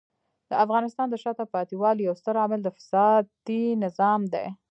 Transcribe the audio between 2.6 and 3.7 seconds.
د فسادي